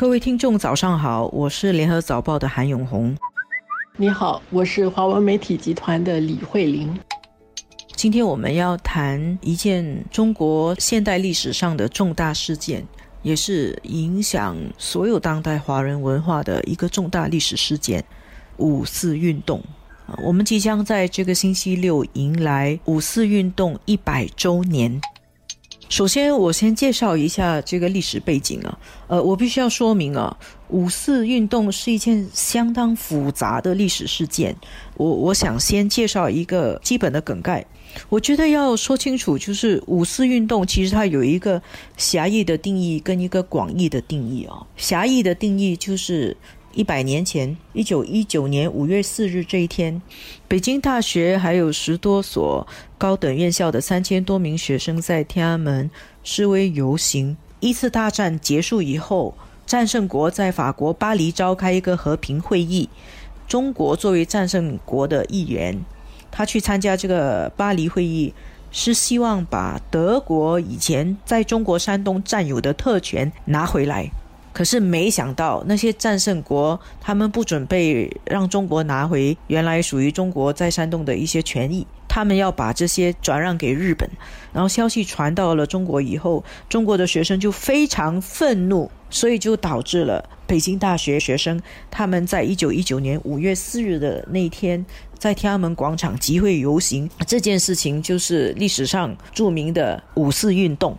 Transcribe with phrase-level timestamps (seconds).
[0.00, 3.16] 各位听众，早上好，我是联合早报的韩永红。
[3.96, 6.96] 你好，我是华文媒体集团的李慧玲。
[7.96, 12.86] 今天我们要谈一件中国现代历史上的重大事件，
[13.22, 18.04] 也是影响所有当代华人文化的一个重大历史事件——
[18.58, 19.60] 五四运动。
[20.22, 25.00] 我们即将在这个星期六迎来五四运动一百周年。
[25.88, 28.78] 首先，我先介绍一下这个历史背景啊。
[29.06, 30.36] 呃，我必须要说明啊，
[30.68, 34.54] 五四运动是一件相当复杂的历史事件。
[34.96, 37.64] 我我想先介绍一个基本的梗概。
[38.10, 41.60] 我觉得要说清楚，就是五四运动其实它有一个
[41.96, 44.66] 狭义的定义跟一个广义的定义啊。
[44.76, 46.36] 狭义的定义就是。
[46.78, 50.00] 一百年前，一九一九年五月四日这一天，
[50.46, 52.64] 北京大学还有十多所
[52.96, 55.90] 高等院校的三千多名学生在天安门
[56.22, 57.36] 示威游行。
[57.58, 59.34] 一次大战结束以后，
[59.66, 62.88] 战胜国在法国巴黎召开一个和平会议。
[63.48, 65.76] 中国作为战胜国的一员，
[66.30, 68.32] 他去参加这个巴黎会议，
[68.70, 74.08] 是希望把德国以前在中国山东占有的特权拿回来。
[74.58, 84.10] 可是没想到，那些战胜国他们不准备让中国拿回原来属于中国在山东的一些权益，他们要把这些转让给日本。
[84.52, 94.84] 然后消息传到了中国以后，中国的学生就非常愤怒，所以就导致了北京大学学生他们在一九一九年五月四日的那天
[95.16, 97.08] 在天安门广场集会游行。
[97.28, 100.98] 这件事情就是历史上著名的五四运动。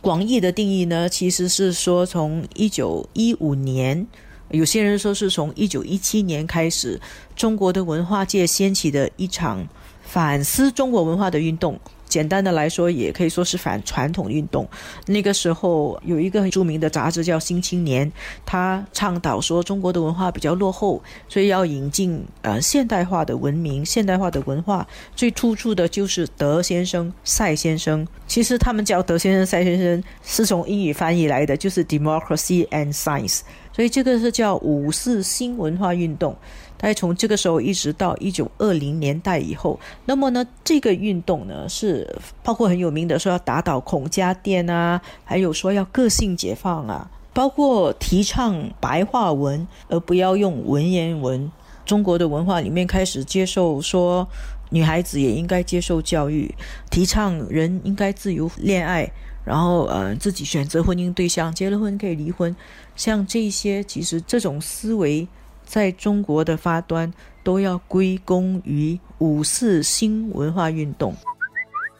[0.00, 4.06] 广义的定义呢，其实是说从一九一五年，
[4.50, 7.00] 有些人说是从一九一七年开始，
[7.34, 9.66] 中国的文化界掀起的一场
[10.02, 11.78] 反思中国文化的运动。
[12.08, 14.66] 简单的来说，也可以说是反传统运动。
[15.06, 18.10] 那个时候有一个很著名的杂志叫《新青年》，
[18.46, 24.86] 他倡导说中国的文化比较落后，所以要引进呃现代化的文明、现代化的文化。
[25.14, 28.06] 最突出的就是德先生、赛先生。
[28.26, 33.40] 其实他们叫德先生、赛先生是从英语翻译来的，就是 Democracy and Science。
[33.72, 36.36] 所以这个是叫五四新文化运动。
[36.78, 42.08] 大概从这个时候一直到一九二零年代以后，那么呢，这个运动呢是
[42.44, 51.50] 包括很有名的说要打倒孔家店啊，还有说要个性解放啊，包括提倡白话文而不要用文言文。
[51.84, 54.28] 中国的文化里面开始接受说
[54.70, 56.54] 女孩子也应该接受教育，
[56.90, 59.10] 提倡人应该自由恋爱，
[59.44, 62.54] 然后呃自己选择婚姻对象，结了婚可以离婚。
[62.94, 65.26] 像这些，其实这种思维。
[65.68, 67.12] 在中国的发端，
[67.44, 71.14] 都要归功于五四新文化运动。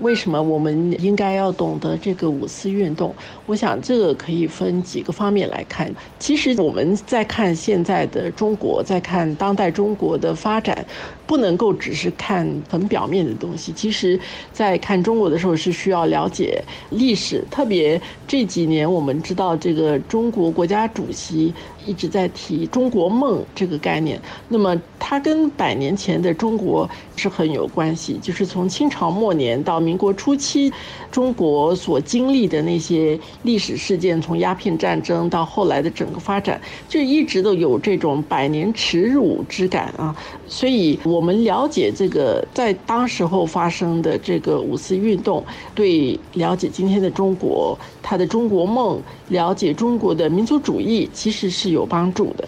[0.00, 3.14] 为什么我们应该要懂得这个五四运动？
[3.46, 5.94] 我想这个可以分几个方面来看。
[6.18, 10.84] 其实我们在看现在的中国，在看当代中国的发展，
[11.26, 13.72] 不能够只是看很表面的东西。
[13.72, 14.18] 其实，
[14.52, 17.44] 在看中国的时候，是需要了解历史。
[17.50, 21.54] 特别这几年，我们知道这个中国国家主席。
[21.86, 24.18] 一直在提中国梦这个概念，
[24.48, 28.18] 那么它跟百年前的中国是很有关系。
[28.22, 30.72] 就是从清朝末年到民国初期，
[31.10, 36.58] 中国所经历的那些历史事件，从鸦片战争到后来的整个发展，
[36.88, 40.16] 就一直都有这种百年耻辱之感啊。
[40.46, 45.44] 所以，我们了解这个在当时候发生的这个五四运动，
[45.74, 51.74] 对了解今天的中国，它的中国梦，了解中国的民族主义，其实是。
[51.74, 52.46] 有帮助的，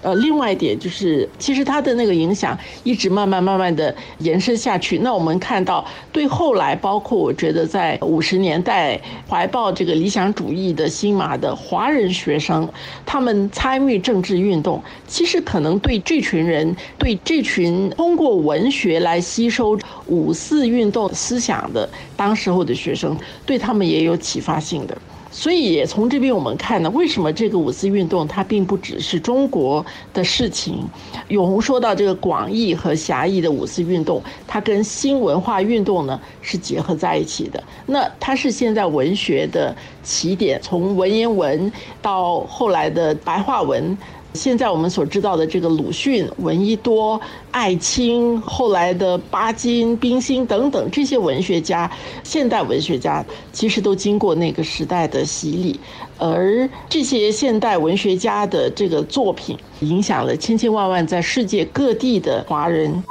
[0.00, 4.98] 呃，另外一点就是，其实它的那个影响一直慢慢慢慢的延伸下去。
[4.98, 12.68] 那我们看到，对后来，包括我觉得在五十年代怀抱这个理想主义的新马的华人学生，
[13.04, 19.76] 他们参与政治运动，其实可能对这群人，对这群通过文学来吸收
[20.06, 24.96] 五四运动思想的当时候的学生，对他们也有启发性的。
[25.38, 30.84] 所以也从这边我们看呢，为什么这个五四运动它并不只是中国的事情？
[31.28, 37.62] 永红说到这个广义和狭义的五四运动，它跟新文化运动呢是结合在一起的。
[37.86, 41.70] 那它是现在文学的起点，从文言文
[42.02, 43.96] 到后来的白话文。
[44.34, 47.20] 现在我们所知道的这个鲁迅、闻一多、
[47.50, 51.90] 艾青，后来的巴金、冰心等等这些文学家，
[52.22, 55.80] 现代文学家其实都经过那个时代的洗礼，
[56.18, 63.02] 而这些现代文学家的这个作品，影响了千千万万在世界各地的华人。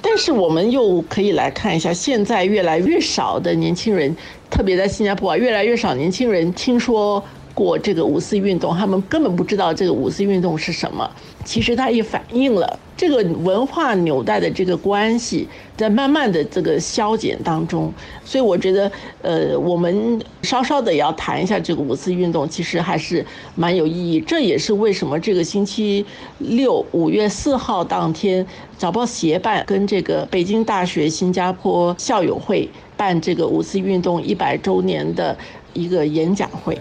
[0.00, 4.16] 但是我们又可以来看一下，现在越来越少的年轻人，
[4.48, 7.22] 特别在新加坡啊，越来越少年轻人听说。
[7.56, 11.10] 过这个五四运动，他们根本不知道这个五四运动是什么。
[11.42, 17.90] 其实它也反映了这个文化纽带的这个关系在慢慢的这个消减当中。
[18.24, 18.92] 所以我觉得，
[19.22, 23.24] 呃，我们稍稍的也要谈一下这个五四运动，其实还是
[23.54, 24.20] 蛮有意义。
[24.20, 26.04] 这也是为什么这个星期
[26.38, 28.44] 六五月四号当天，
[28.76, 32.68] 早报协办跟这个北京大学新加坡校友会
[32.98, 35.34] 办这个五四运动一百周年的
[35.72, 36.76] 一个演讲会。